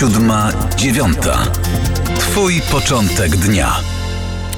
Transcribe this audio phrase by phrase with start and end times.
[0.00, 1.44] Siódma, dziewiąta.
[2.18, 3.99] Twój początek dnia.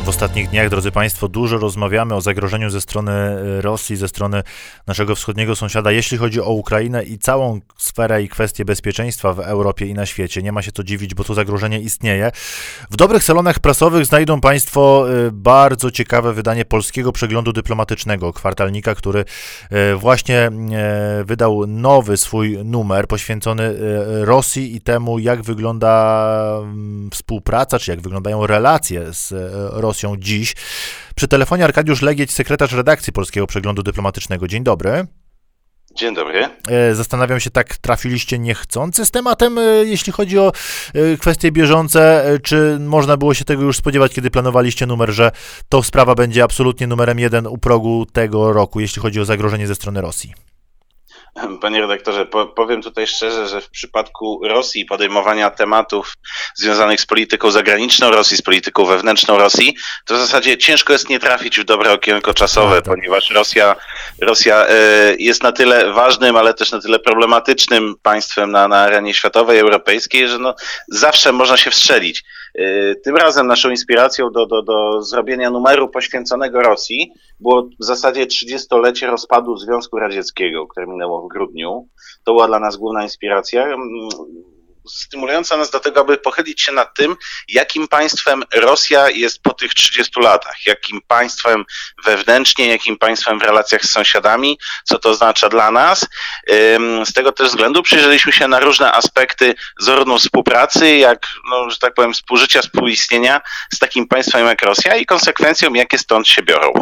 [0.04, 4.42] W ostatnich dniach, drodzy Państwo, dużo rozmawiamy o zagrożeniu ze strony e, Rosji, ze strony
[4.86, 9.86] naszego wschodniego sąsiada, jeśli chodzi o Ukrainę i całą sferę i kwestię bezpieczeństwa w Europie
[9.86, 10.42] i na świecie.
[10.42, 12.30] Nie ma się to dziwić, bo to zagrożenie istnieje.
[12.90, 19.24] W dobrych salonach prasowych znajdą Państwo e, bardzo ciekawe wydanie polskiego przeglądu dyplomatycznego, kwartalnika, który
[19.70, 20.50] e, właśnie
[21.24, 23.74] wydał nowy swój numer poświęcony
[24.20, 29.34] Rosji i temu, jak wygląda mm, współpraca, czy jak wyglądają relacje z
[29.72, 30.54] Rosją Rosją dziś.
[31.16, 34.48] Przy telefonie Arkadiusz Legieć, sekretarz redakcji Polskiego Przeglądu Dyplomatycznego.
[34.48, 35.06] Dzień dobry.
[35.94, 36.48] Dzień dobry.
[36.68, 40.52] E, zastanawiam się, tak trafiliście niechcący z tematem, e, jeśli chodzi o
[40.94, 45.30] e, kwestie bieżące, czy można było się tego już spodziewać, kiedy planowaliście numer, że
[45.68, 49.74] to sprawa będzie absolutnie numerem jeden u progu tego roku, jeśli chodzi o zagrożenie ze
[49.74, 50.51] strony Rosji?
[51.60, 56.14] Panie redaktorze, powiem tutaj szczerze, że w przypadku Rosji podejmowania tematów
[56.54, 61.18] związanych z polityką zagraniczną Rosji, z polityką wewnętrzną Rosji, to w zasadzie ciężko jest nie
[61.18, 62.94] trafić w dobre okienko czasowe, tak, tak.
[62.94, 63.76] ponieważ Rosja,
[64.20, 64.74] Rosja e,
[65.18, 70.28] jest na tyle ważnym, ale też na tyle problematycznym państwem na, na arenie światowej, europejskiej,
[70.28, 70.54] że no,
[70.88, 72.24] zawsze można się wstrzelić.
[72.54, 78.26] E, tym razem naszą inspiracją do, do, do zrobienia numeru poświęconego Rosji było w zasadzie
[78.26, 81.88] 30-lecie rozpadu Związku Radzieckiego, które minęło w grudniu.
[82.24, 83.76] To była dla nas główna inspiracja
[84.88, 87.16] stymulująca nas do tego, aby pochylić się nad tym,
[87.48, 91.64] jakim państwem Rosja jest po tych 30 latach, jakim państwem
[92.04, 96.06] wewnętrznie, jakim państwem w relacjach z sąsiadami, co to oznacza dla nas.
[97.04, 101.94] Z tego też względu przyjrzeliśmy się na różne aspekty zarówno współpracy, jak, no, że tak
[101.94, 103.40] powiem, współżycia, współistnienia
[103.74, 106.72] z takim państwem jak Rosja i konsekwencją, jakie stąd się biorą.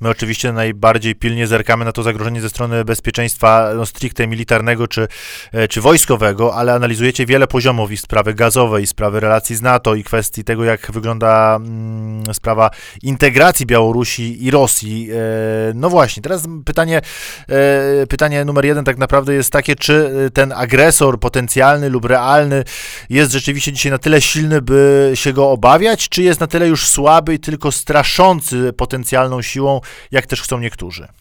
[0.00, 5.08] My oczywiście najbardziej pilnie zerkamy na to zagrożenie ze strony bezpieczeństwa no, stricte militarnego czy,
[5.52, 9.94] e, czy wojskowego, ale analizujecie wiele poziomów i sprawy gazowej, i sprawy relacji z NATO,
[9.94, 12.70] i kwestii tego, jak wygląda mm, sprawa
[13.02, 15.08] integracji Białorusi i Rosji.
[15.12, 15.16] E,
[15.74, 17.00] no właśnie, teraz pytanie,
[17.48, 22.64] e, pytanie numer jeden tak naprawdę jest takie, czy ten agresor potencjalny lub realny
[23.10, 26.88] jest rzeczywiście dzisiaj na tyle silny, by się go obawiać, czy jest na tyle już
[26.88, 29.80] słaby i tylko straszący potencjalną siłą,
[30.10, 31.19] jak też chcą niektórzy?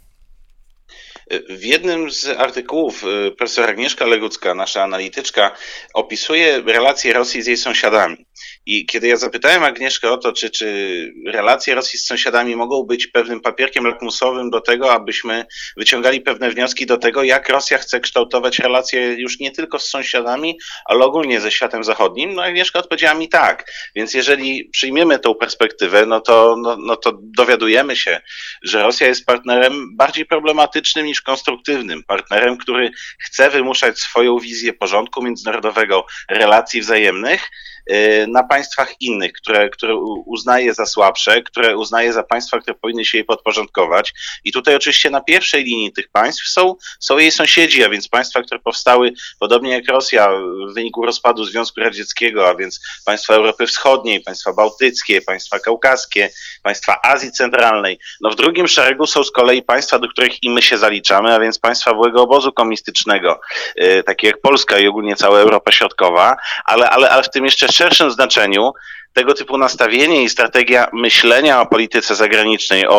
[1.49, 5.55] W jednym z artykułów y, profesor Agnieszka Legucka, nasza analityczka,
[5.93, 8.25] opisuje relacje Rosji z jej sąsiadami.
[8.71, 13.07] I kiedy ja zapytałem Agnieszkę o to, czy, czy relacje Rosji z sąsiadami mogą być
[13.07, 15.45] pewnym papierkiem lakmusowym do tego, abyśmy
[15.77, 20.59] wyciągali pewne wnioski do tego, jak Rosja chce kształtować relacje już nie tylko z sąsiadami,
[20.85, 23.71] ale ogólnie ze światem zachodnim, no Agnieszka odpowiedziała mi tak.
[23.95, 28.21] Więc jeżeli przyjmiemy tą perspektywę, no to, no, no to dowiadujemy się,
[28.63, 35.23] że Rosja jest partnerem bardziej problematycznym niż konstruktywnym, partnerem, który chce wymuszać swoją wizję porządku
[35.23, 37.49] międzynarodowego, relacji wzajemnych,
[37.91, 38.58] Y, na państwach
[38.99, 44.13] innych, które, które uznaje za słabsze, które uznaje za państwa, które powinny się jej podporządkować.
[44.43, 48.41] I tutaj oczywiście na pierwszej linii tych państw są, są jej sąsiedzi, a więc państwa,
[48.41, 50.29] które powstały podobnie jak Rosja
[50.69, 56.29] w wyniku rozpadu Związku Radzieckiego, a więc państwa Europy Wschodniej, państwa bałtyckie, państwa kaukaskie,
[56.63, 57.99] państwa Azji Centralnej.
[58.21, 61.39] No w drugim szeregu są z kolei państwa, do których i my się zaliczamy, a
[61.39, 63.39] więc państwa byłego obozu komunistycznego,
[63.81, 67.67] y, takie jak Polska i ogólnie cała Europa Środkowa, ale, ale, ale w tym jeszcze
[67.67, 68.71] szerszym znaczeniu doświadczeniu
[69.13, 72.93] tego typu nastawienie i strategia myślenia o polityce zagranicznej, o,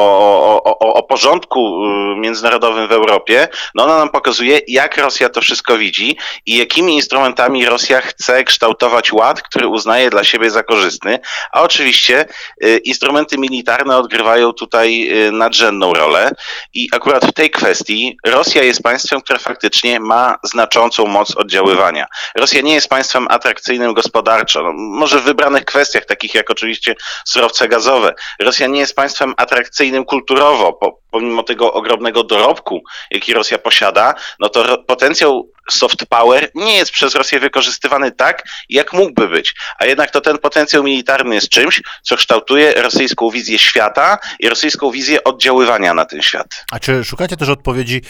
[0.65, 5.41] o, o, o porządku y, międzynarodowym w Europie, no ona nam pokazuje, jak Rosja to
[5.41, 6.16] wszystko widzi
[6.47, 11.19] i jakimi instrumentami Rosja chce kształtować ład, który uznaje dla siebie za korzystny.
[11.53, 12.25] A oczywiście
[12.65, 16.31] y, instrumenty militarne odgrywają tutaj y, nadrzędną rolę.
[16.75, 22.06] I akurat w tej kwestii Rosja jest państwem, które faktycznie ma znaczącą moc oddziaływania.
[22.34, 24.62] Rosja nie jest państwem atrakcyjnym gospodarczo.
[24.62, 26.94] No, może w wybranych kwestiach, takich jak oczywiście
[27.25, 28.15] surowce gazowe.
[28.41, 30.78] Rosja nie jest państwem atrakcyjnym kulturowo,
[31.11, 37.15] pomimo tego ogromnego dorobku, jaki Rosja posiada, no to potencjał soft power nie jest przez
[37.15, 39.54] Rosję wykorzystywany tak, jak mógłby być.
[39.78, 44.91] A jednak to ten potencjał militarny jest czymś, co kształtuje rosyjską wizję świata i rosyjską
[44.91, 46.65] wizję oddziaływania na ten świat.
[46.72, 48.03] A czy szukacie też odpowiedzi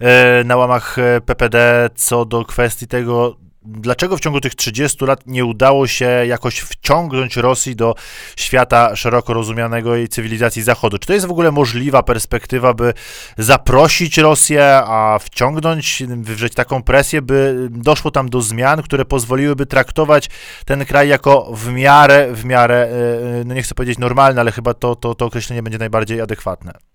[0.00, 5.26] e, na łamach e, PPD co do kwestii tego, dlaczego w ciągu tych 30 lat
[5.26, 7.94] nie udało się jakoś wciągnąć Rosji do
[8.36, 10.98] świata szeroko rozumianego i cywilizacji Zachodu?
[10.98, 12.94] Czy to jest w ogóle możliwa perspektywa, by
[13.38, 20.30] zaprosić Rosję, a wciągnąć, wywrzeć taką presję, by doszło tam do zmian, które pozwoliłyby traktować
[20.66, 22.88] ten kraj jako w miarę, w miarę,
[23.40, 26.91] e, no nie chcę powiedzieć normalne, ale chyba to, to, to określenie będzie najbardziej adekwatne.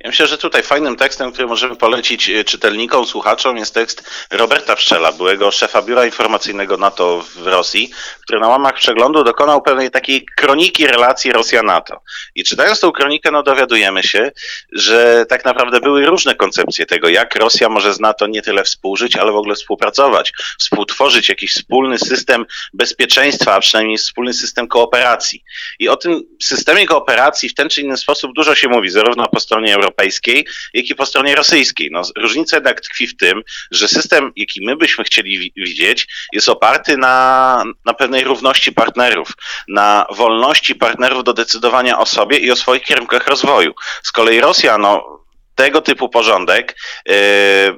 [0.00, 4.76] Ja myślę, że tutaj fajnym tekstem, który możemy polecić e, czytelnikom, słuchaczom jest tekst Roberta
[4.76, 10.26] Pszczela, byłego szefa Biura Informacyjnego NATO w Rosji, który na łamach przeglądu dokonał pewnej takiej
[10.36, 12.00] kroniki relacji Rosja-NATO.
[12.34, 14.32] I czytając tą kronikę, no dowiadujemy się,
[14.72, 19.16] że tak naprawdę były różne koncepcje tego, jak Rosja może z NATO nie tyle współżyć,
[19.16, 25.44] ale w ogóle współpracować, współtworzyć jakiś wspólny system bezpieczeństwa, a przynajmniej wspólny system kooperacji.
[25.78, 29.40] I o tym systemie kooperacji w ten czy inny sposób dużo się mówi, zarówno po
[29.40, 31.88] stronie europejskiej, jak i po stronie rosyjskiej.
[31.92, 36.96] No, różnica jednak tkwi w tym, że system, jaki my byśmy chcieli widzieć, jest oparty
[36.96, 39.28] na, na pewnej równości partnerów,
[39.68, 43.74] na wolności partnerów do decydowania o sobie i o swoich kierunkach rozwoju.
[44.02, 45.13] Z kolei Rosja, no,
[45.54, 47.14] tego typu porządek, yy,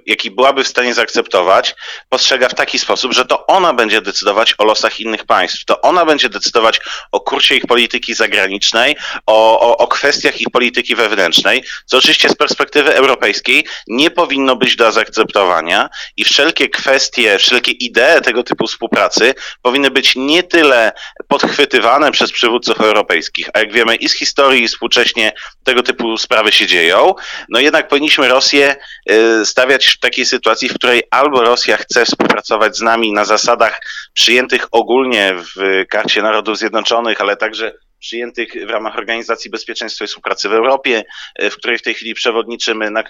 [0.06, 1.74] jaki byłaby w stanie zaakceptować,
[2.08, 5.64] postrzega w taki sposób, że to ona będzie decydować o losach innych państw.
[5.64, 6.80] To ona będzie decydować
[7.12, 8.96] o kursie ich polityki zagranicznej,
[9.26, 14.76] o, o, o kwestiach ich polityki wewnętrznej, co oczywiście z perspektywy europejskiej nie powinno być
[14.76, 20.92] do zaakceptowania i wszelkie kwestie, wszelkie idee tego typu współpracy powinny być nie tyle
[21.28, 25.32] podchwytywane przez przywódców europejskich, a jak wiemy i z historii, i współcześnie
[25.64, 27.14] tego typu sprawy się dzieją,
[27.48, 28.76] no jednak powinniśmy Rosję
[29.10, 33.80] y, stawiać w takiej sytuacji, w której albo Rosja chce współpracować z nami na zasadach
[34.12, 40.48] przyjętych ogólnie w Karcie Narodów Zjednoczonych, ale także przyjętych w ramach Organizacji Bezpieczeństwa i Współpracy
[40.48, 41.04] w Europie,
[41.42, 43.02] y, w której w tej chwili przewodniczymy, na,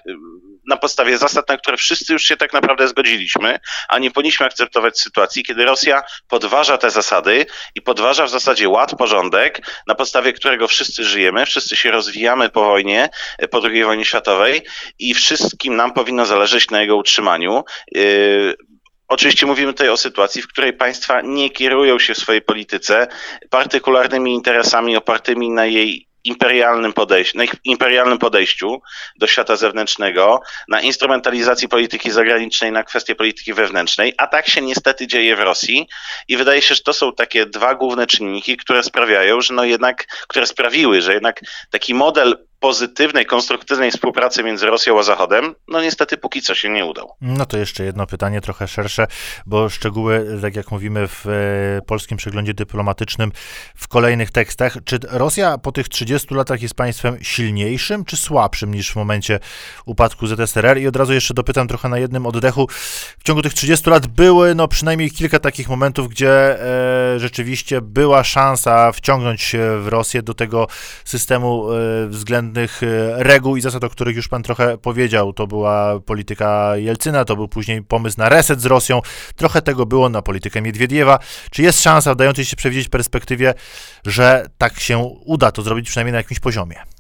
[0.67, 3.59] na podstawie zasad, na które wszyscy już się tak naprawdę zgodziliśmy,
[3.89, 8.95] a nie powinniśmy akceptować sytuacji, kiedy Rosja podważa te zasady i podważa w zasadzie ład,
[8.99, 13.09] porządek, na podstawie którego wszyscy żyjemy, wszyscy się rozwijamy po wojnie,
[13.51, 14.63] po II wojnie światowej
[14.99, 17.65] i wszystkim nam powinno zależeć na jego utrzymaniu.
[17.93, 18.57] Yy,
[19.09, 23.07] Oczywiście mówimy tutaj o sytuacji, w której państwa nie kierują się w swojej polityce
[23.51, 28.83] partykularnymi interesami opartymi na jej imperialnym podejściu, na imperialnym podejściu
[29.17, 35.07] do świata zewnętrznego, na instrumentalizacji polityki zagranicznej, na kwestie polityki wewnętrznej, a tak się niestety
[35.07, 35.89] dzieje w Rosji.
[36.29, 40.07] I wydaje się, że to są takie dwa główne czynniki, które sprawiają, że no jednak,
[40.29, 41.41] które sprawiły, że jednak
[41.71, 46.85] taki model pozytywnej, konstruktywnej współpracy między Rosją a Zachodem, no niestety póki co się nie
[46.85, 47.13] udał.
[47.21, 49.07] No to jeszcze jedno pytanie, trochę szersze,
[49.47, 53.33] bo szczegóły, tak jak mówimy w e, polskim przeglądzie dyplomatycznym,
[53.77, 58.93] w kolejnych tekstach, czy Rosja po tych 30 latach jest państwem silniejszym czy słabszym niż
[58.93, 59.41] w momencie
[59.87, 60.79] upadku ZSRR?
[60.79, 62.67] I od razu jeszcze dopytam trochę na jednym oddechu.
[63.19, 66.63] W ciągu tych 30 lat były no przynajmniej kilka takich momentów, gdzie
[67.15, 70.67] e, rzeczywiście była szansa wciągnąć w Rosję do tego
[71.05, 71.77] systemu e,
[72.47, 75.33] pewnych e, reguł i zasad, o których już pan trochę powiedział.
[75.33, 79.01] To była polityka Jelcyna, to był później pomysł na reset z Rosją.
[79.37, 81.19] Trochę tego było na politykę Miedwiediewa.
[81.51, 83.55] Czy jest szansa w dającej się przewidzieć perspektywie,
[84.07, 86.96] że tak się uda to zrobić przynajmniej na jakimś poziomie?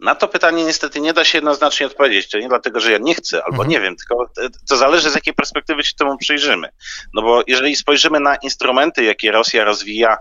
[0.00, 2.30] Na to pytanie niestety nie da się jednoznacznie odpowiedzieć.
[2.30, 3.68] To nie dlatego, że ja nie chcę albo mhm.
[3.68, 4.30] nie wiem, tylko
[4.68, 6.68] to zależy z jakiej perspektywy się temu przyjrzymy.
[7.14, 10.16] No bo jeżeli spojrzymy na instrumenty, jakie Rosja rozwija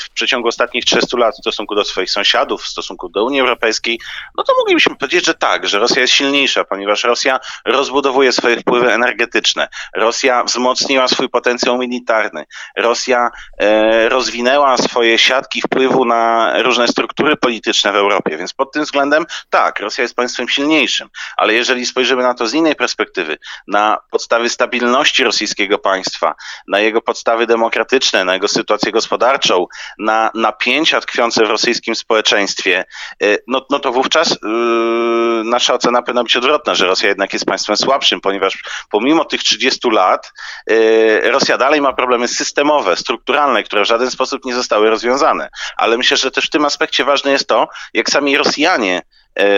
[0.00, 4.00] w przeciągu ostatnich 30 lat w stosunku do swoich sąsiadów, w stosunku do Unii Europejskiej,
[4.36, 8.92] no to moglibyśmy powiedzieć, że tak, że Rosja jest silniejsza, ponieważ Rosja rozbudowuje swoje wpływy
[8.92, 9.68] energetyczne.
[9.96, 12.44] Rosja wzmocniła swój potencjał militarny.
[12.76, 18.84] Rosja e, rozwinęła swoje siatki wpływu na różne struktury polityczne w Europie, więc pod tym
[18.84, 23.38] względem względem, tak, Rosja jest państwem silniejszym, ale jeżeli spojrzymy na to z innej perspektywy,
[23.66, 26.34] na podstawy stabilności rosyjskiego państwa,
[26.68, 29.66] na jego podstawy demokratyczne, na jego sytuację gospodarczą,
[29.98, 32.84] na napięcia tkwiące w rosyjskim społeczeństwie,
[33.22, 37.44] y, no, no to wówczas yy, nasza ocena powinna być odwrotna, że Rosja jednak jest
[37.44, 38.58] państwem słabszym, ponieważ
[38.90, 40.32] pomimo tych 30 lat
[40.66, 45.48] yy, Rosja dalej ma problemy systemowe, strukturalne, które w żaden sposób nie zostały rozwiązane.
[45.76, 49.02] Ale myślę, że też w tym aspekcie ważne jest to, jak sami Rosjanie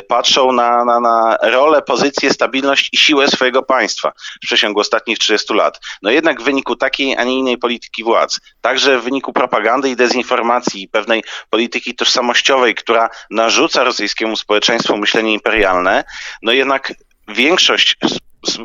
[0.09, 5.55] patrzą na, na, na rolę, pozycję, stabilność i siłę swojego państwa w przeciągu ostatnich 30
[5.55, 5.81] lat.
[6.03, 9.97] No jednak w wyniku takiej, a nie innej polityki władz, także w wyniku propagandy i
[9.97, 16.05] dezinformacji pewnej polityki tożsamościowej, która narzuca rosyjskiemu społeczeństwu myślenie imperialne,
[16.43, 16.93] no jednak
[17.29, 17.97] większość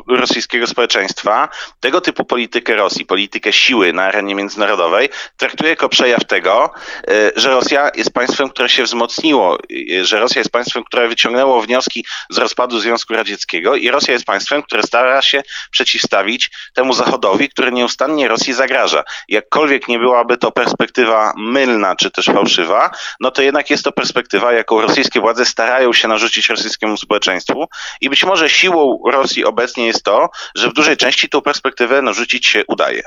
[0.08, 1.48] rosyjskiego społeczeństwa
[1.80, 6.70] tego typu politykę Rosji, politykę siły na arenie międzynarodowej traktuje jako przejaw tego,
[7.08, 9.58] e, że Rosja jest państwem, które się wzmocniło,
[10.00, 14.24] e, że Rosja jest państwem, które wyciągnęło wnioski z rozpadu Związku Radzieckiego i Rosja jest
[14.24, 19.04] państwem, które stara się przeciwstawić temu Zachodowi, który nieustannie Rosji zagraża.
[19.28, 22.90] Jakkolwiek nie byłaby to perspektywa mylna czy też fałszywa,
[23.20, 27.66] no to jednak jest to perspektywa, jaką rosyjskie władze starają się narzucić rosyjskiemu społeczeństwu
[28.00, 32.02] i być może siłą Rosji obecnej obecnie jest to, że w dużej części tą perspektywę
[32.02, 33.02] no, rzucić się udaje.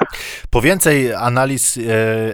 [0.50, 1.82] Po więcej analiz, e,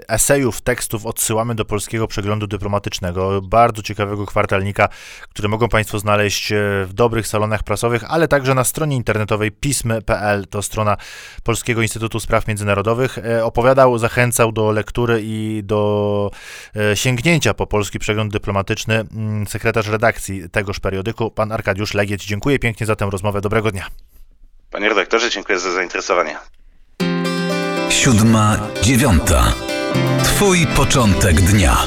[0.09, 4.89] esejów, tekstów odsyłamy do polskiego przeglądu dyplomatycznego, bardzo ciekawego kwartalnika,
[5.29, 10.47] który mogą Państwo znaleźć e, w dobrych salonach prasowych, ale także na stronie internetowej pismy.pl,
[10.47, 10.97] to strona
[11.43, 13.17] Polskiego Instytutu Spraw Międzynarodowych.
[13.17, 16.31] E, opowiadał, zachęcał do lektury i do
[16.93, 22.25] sięgnięcia po polski przegląd dyplomatyczny mm, sekretarz redakcji tegoż periodyku, pan Arkadiusz Legieć.
[22.25, 23.41] Dziękuję pięknie za tę rozmowę.
[23.41, 24.12] Dobrego dnia.
[24.73, 26.37] Panie redaktorze, dziękuję za zainteresowanie.
[27.89, 29.53] Siódma, dziewiąta.
[30.23, 31.77] Twój początek dnia.